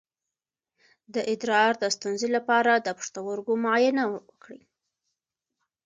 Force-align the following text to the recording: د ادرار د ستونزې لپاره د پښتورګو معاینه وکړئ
د 1.13 1.15
ادرار 1.33 1.71
د 1.79 1.83
ستونزې 1.95 2.27
لپاره 2.35 2.71
د 2.75 2.87
پښتورګو 2.97 3.53
معاینه 3.63 4.03
وکړئ 4.15 4.61